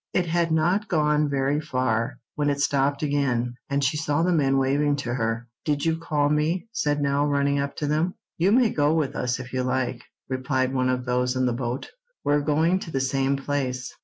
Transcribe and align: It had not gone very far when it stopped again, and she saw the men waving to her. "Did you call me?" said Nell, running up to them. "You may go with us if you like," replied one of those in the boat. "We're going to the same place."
It 0.15 0.25
had 0.25 0.51
not 0.51 0.87
gone 0.87 1.29
very 1.29 1.61
far 1.61 2.17
when 2.33 2.49
it 2.49 2.59
stopped 2.59 3.03
again, 3.03 3.53
and 3.69 3.83
she 3.83 3.97
saw 3.97 4.23
the 4.23 4.31
men 4.31 4.57
waving 4.57 4.95
to 4.95 5.13
her. 5.13 5.47
"Did 5.63 5.85
you 5.85 5.95
call 5.99 6.27
me?" 6.27 6.67
said 6.71 6.99
Nell, 7.03 7.27
running 7.27 7.59
up 7.59 7.75
to 7.75 7.85
them. 7.85 8.15
"You 8.35 8.51
may 8.51 8.71
go 8.71 8.95
with 8.95 9.15
us 9.15 9.39
if 9.39 9.53
you 9.53 9.61
like," 9.61 10.01
replied 10.27 10.73
one 10.73 10.89
of 10.89 11.05
those 11.05 11.35
in 11.35 11.45
the 11.45 11.53
boat. 11.53 11.91
"We're 12.23 12.41
going 12.41 12.79
to 12.79 12.89
the 12.91 12.99
same 12.99 13.35
place." 13.37 13.93